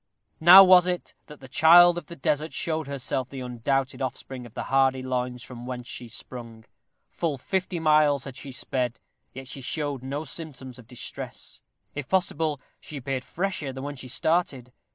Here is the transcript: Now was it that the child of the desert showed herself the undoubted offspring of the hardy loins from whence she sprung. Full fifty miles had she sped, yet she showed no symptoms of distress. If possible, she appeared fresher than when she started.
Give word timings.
Now 0.39 0.63
was 0.63 0.87
it 0.87 1.13
that 1.27 1.41
the 1.41 1.47
child 1.47 1.95
of 1.95 2.07
the 2.07 2.15
desert 2.15 2.53
showed 2.53 2.87
herself 2.87 3.29
the 3.29 3.41
undoubted 3.41 4.01
offspring 4.01 4.47
of 4.47 4.55
the 4.55 4.63
hardy 4.63 5.03
loins 5.03 5.43
from 5.43 5.67
whence 5.67 5.87
she 5.87 6.07
sprung. 6.07 6.65
Full 7.11 7.37
fifty 7.37 7.79
miles 7.79 8.23
had 8.23 8.35
she 8.35 8.51
sped, 8.51 8.99
yet 9.31 9.47
she 9.47 9.61
showed 9.61 10.01
no 10.01 10.23
symptoms 10.23 10.79
of 10.79 10.87
distress. 10.87 11.61
If 11.93 12.09
possible, 12.09 12.59
she 12.79 12.97
appeared 12.97 13.23
fresher 13.23 13.71
than 13.71 13.83
when 13.83 13.95
she 13.95 14.07
started. 14.07 14.73